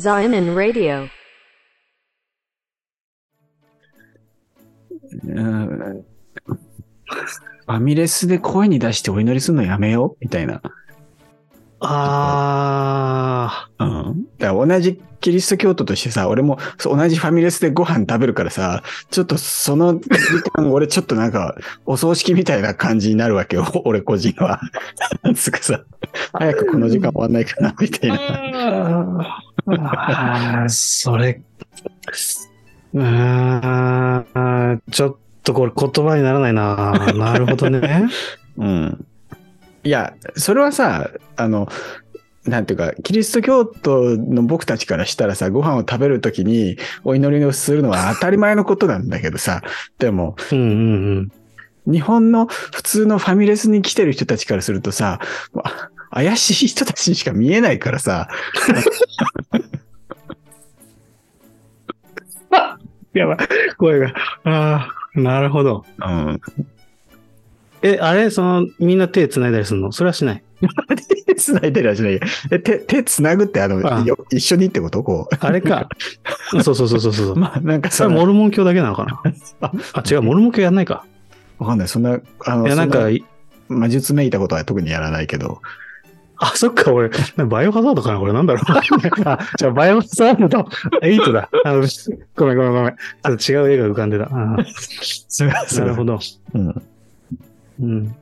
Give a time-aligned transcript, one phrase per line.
[0.00, 1.08] Zion Radio.
[5.24, 6.04] うん
[7.66, 10.24] ファミレスで声に出してお祈りするのやめよう？
[10.24, 10.62] みたいな。
[11.82, 14.24] あうん。
[14.38, 20.08] だから同じキリスト教徒としてさ、俺も同じファミレスでご飯食べるからさ、ちょっとその時
[20.54, 24.60] 間、俺ちょっとなんか、お葬式みたいな感じになるわけよ、 俺個人は。
[25.22, 25.84] な んつうかさ、
[26.32, 29.42] 早くこの時間終わんないかな、みたいな。
[29.78, 30.68] あー。
[30.68, 31.42] それ、
[32.94, 36.92] うーん、ちょっとこれ言葉にならないな。
[37.14, 38.08] なるほどね。
[38.58, 39.06] うん。
[39.84, 41.68] いや、それはさ、あの、
[42.44, 49.62] なんていうか、キリスト教徒の僕たちからしたらさ、ご飯を食べるときにお祈りをするのは当たり前のことなんだけどさ、
[49.98, 50.68] でも、うんうん
[51.86, 51.92] うん。
[51.92, 55.18] 日本の普通のファミレスに来てる人たちからするとさ、
[56.10, 58.28] 怪しい人たちにしか見えないからさ、
[63.14, 63.38] やばい、
[63.76, 64.14] 声が。
[64.44, 65.84] ああ、なるほど。
[65.98, 66.40] うん。
[67.82, 68.30] え、あれ？
[68.30, 69.90] その、みんな手繋いだりするの？
[69.90, 70.42] それはしない。
[71.26, 75.02] 手繋いでるはしないよえ手、手繋ぐってあの、あよ一緒にってこと？
[75.02, 75.88] こあれか。
[76.62, 77.36] そうそうそうそうそうう。
[77.40, 79.22] まあ、なんかさそれ、モルモン教だけなのかな？
[79.62, 81.04] あ あ、違う、モルモン教やんないか。
[81.58, 81.88] わかんない。
[81.88, 83.08] そんな、あの、いや、なんか
[83.68, 85.62] 魔術めいたことは特にやらないけど、
[86.42, 88.64] あ、そっか、俺、バイオハザードかなこれなんだろう。
[88.72, 88.80] あ、
[89.58, 90.70] じゃあ、バイオハザードと、
[91.04, 91.50] 8だ。
[91.64, 91.82] あの、
[92.34, 92.96] ごめんごめんごめん。
[92.96, 94.24] ちょっと違う絵が浮かんでた。
[94.24, 94.56] あ
[95.28, 96.18] それはー なるほど。
[96.54, 96.82] うん。
[97.82, 98.16] うん。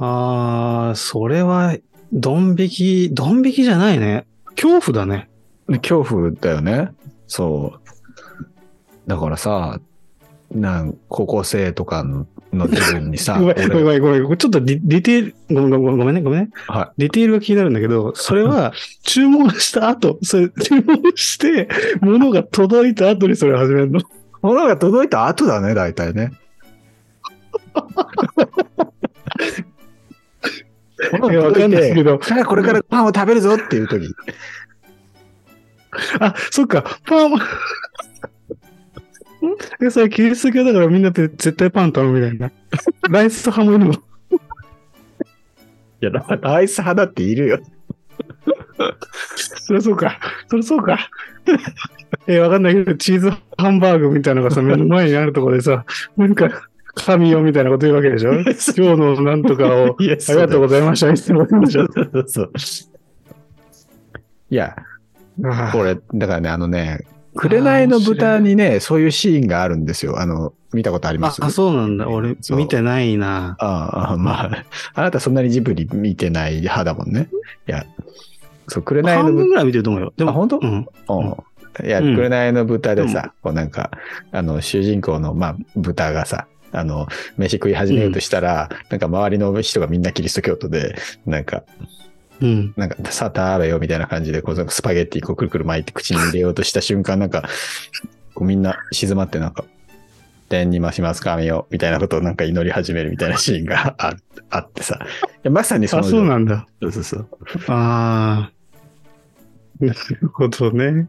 [0.00, 1.76] あー、それは、
[2.12, 4.26] ドン引き、ドン引きじゃないね。
[4.56, 5.28] 恐怖だね。
[5.68, 6.90] 恐怖だよね。
[7.28, 7.90] そう。
[9.06, 9.78] だからさ、
[10.50, 14.36] なん高校生とかのの自分にさ、 ごめん、ごめん、ごめん。
[14.36, 16.50] ちょっとディディテール、ごめん、ごめん、ごめんね、ごめんね。
[16.66, 18.72] はディテールが気になるんだけど、それは、
[19.02, 21.68] 注文した後、それ、 注文して、
[22.00, 24.00] 物が届いた後にそれを始めるの。
[24.00, 24.04] い。
[24.42, 26.32] 物が届いた後だね、大体ね。
[31.12, 34.14] 物いやわかんないけどさあこれからパンを食べるぞっていう時。
[36.20, 37.40] あ、そっか、パンは、
[39.82, 42.50] え、それキリスト教だからみんなって絶対パン頼むみたいな。
[43.10, 43.92] ライス派もいるの？
[43.94, 43.96] い
[46.00, 47.58] や、ラライス派だっているよ。
[49.66, 50.18] そりゃそうか。
[50.48, 51.10] そりゃそうか。
[52.26, 55.84] え、わかんないけど、チーズハンバーグみたいなのがさ、目の前にあるところでさ、
[56.16, 58.32] なんか、神よみたいなこと言うわけでしょ？
[58.34, 58.56] 今日
[59.00, 61.10] のなんとかを、ありがとうございました。
[61.10, 62.52] いつもでしょそうそう。
[64.50, 64.76] いや、
[65.72, 67.00] これ、だからね、あのね、
[67.34, 70.20] 紅の豚にね、そういうシーンがあるんですよ。
[70.20, 71.42] あの、見たことあります？
[71.42, 72.08] あ、あそうなんだ。
[72.08, 73.56] 俺、見てないな。
[73.58, 74.64] ああ、まあ、
[74.94, 77.28] あなたそんなにジブリ見てない派だもんね。
[77.68, 77.84] いや、
[78.68, 80.12] そう、紅の豚、半分ぐらい見てると思うよ。
[80.16, 80.58] でも、あ本当？
[80.58, 80.86] うん。
[81.08, 81.34] うん
[81.84, 83.90] いや、うん紅の豚ででさ、こうなんか、
[84.30, 90.94] あの、主人公の、まあ、豚がさ、あの、飯食い始めようとしたら、なんか周りの人がみんなキリスト教徒で、
[91.26, 91.64] なんか、
[92.40, 92.74] うん。
[92.76, 97.48] なんか、さあ食べよみたいな感じで、こう、スパゲッティこうくるくる巻いて口に入れようとした瞬間、なんか、
[98.34, 99.64] こうみんな静まってなんか、
[100.48, 104.14] 天に増します神よ、みたいなことをなんか祈り始めるみたいなシーンがあ
[104.50, 104.98] あってさ。
[105.02, 105.06] い
[105.44, 106.66] やまさにそあ、の、そうなんだ。
[106.82, 107.28] そうそうそう。
[107.68, 108.52] ああ。
[109.80, 111.08] なるほどね。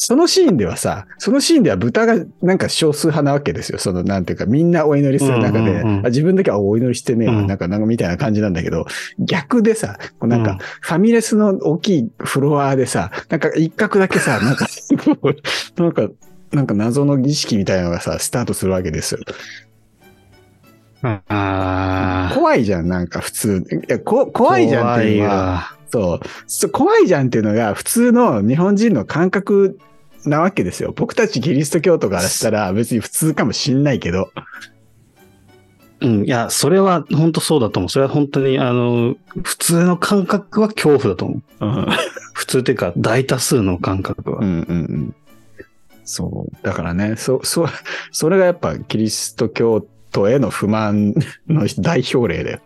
[0.00, 3.78] そのシーンではさ、そのシーンでは豚がなんか少数派なわけですよ。
[3.78, 8.86] その、なんていうか、みんなお祈りする中で、うんうんうんあ自分だけはお祈りしてねうんなんか、なんかみたいな感じなんだけど、
[9.18, 14.66] 逆でさ、こうなんかうん、ファミレスの大きいフロアでさ、なんか一角だけさ、 なんか、
[15.76, 16.08] なんか、
[16.52, 19.20] なんか謎の儀式みたいなのがさ、スタートするわけですよ。
[21.02, 22.32] ああ。
[22.34, 23.64] 怖いじゃん、なんか普通。
[23.88, 26.20] いや、こ怖いじゃんっていうのは、そ
[26.66, 29.78] う怖いじゃんっていうのが普通の日本人の感覚
[30.24, 30.92] なわけですよ。
[30.94, 34.30] 僕たちキリスト教徒からしたら別に普通かもしんないけど。
[36.00, 36.24] うん。
[36.24, 37.88] いや、それは本当そうだと思う。
[37.88, 41.66] それは本当に、あの、普通の感覚は恐怖だと思う。
[41.66, 41.86] うん、
[42.34, 44.38] 普通っていうか、大多数の感覚は。
[44.38, 45.14] うん、うんうん。
[46.04, 46.56] そう。
[46.62, 47.66] だからね、そ、そ、
[48.12, 51.14] それがやっぱキリスト教徒への不満
[51.48, 52.60] の代表例だよ。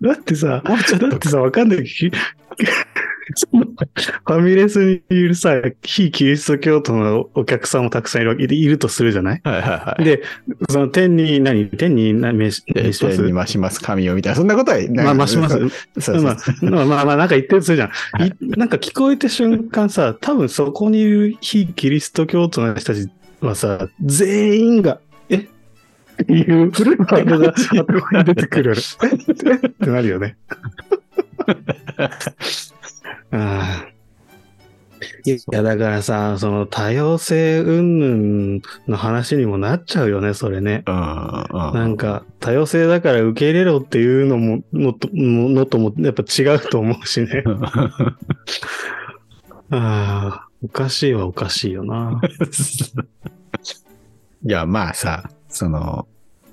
[0.00, 1.84] だってさ、もうちょっとだってさ、わかんない。
[1.84, 2.10] き
[3.36, 9.40] そのファミレスにいるさ、非キリスト教徒のお客さんもたくさんいるわけで、いるとするじゃない？
[9.44, 10.04] はいはいはい。
[10.04, 10.22] で、
[10.68, 13.16] その天に何、天に何、召し召します？
[13.16, 15.58] 天に増します神よみたいな、そんなことは、まあ、増します。
[15.58, 15.70] そう
[16.00, 17.88] そうまあ、まあまあ、まあ、なんか言ってるとするじゃん。
[18.26, 23.08] いなんか聞こえた瞬間さ、多分そこにいる非キリスト教徒の人たち
[23.40, 25.13] はさ、全員が、え
[26.22, 30.36] っていう古いワードが頭に出てくるってなるよね。
[33.30, 33.94] ああ。
[35.26, 40.82] いや、だからさ、その多様性云々の話にもなっちゃうよね、それね。
[40.86, 40.94] うん。
[40.94, 47.42] なんか、多様性だから受け入れろっていうのも、のと、のとも、やっぱ違うと思うしね。
[49.70, 52.20] ああ、おかしいはおかしいよな。
[54.46, 56.06] いや、まあさ、その、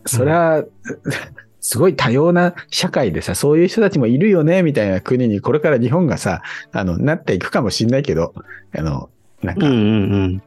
[0.06, 0.64] それは、
[1.64, 8.34] すごい多様な社会でさ、そういう人たちもいるよね、みたいな国に、これから日本がさ、あの、なっていくかもしんないけど、
[8.76, 9.10] あの、
[9.44, 10.42] なんか、うんうんうん。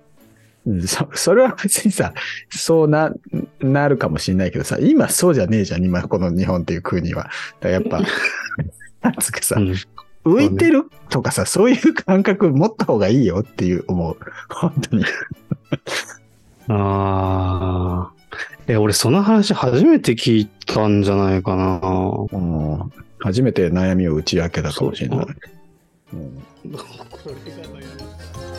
[0.66, 2.14] うんそそれは別にさ、
[2.48, 3.12] そうな、
[3.60, 7.24] なるかもしんないけどさ、今そうじゃねえじゃん、今この日本っていう国は。
[7.24, 7.34] だか
[7.64, 8.00] らやっぱ、
[9.02, 9.74] なんつうかさ、うん
[10.24, 10.90] 浮いてる？
[11.10, 14.16] とかさ、そういう感覚持った方がいいよっていう思う。
[14.48, 15.04] 本当に。
[16.68, 18.13] ああ。
[18.66, 21.80] え、俺その話初めて聞いたんじゃないかな。
[22.32, 25.26] うん初めて悩みを打ち明けたかもしれない。
[26.12, 28.53] うんこれが悩み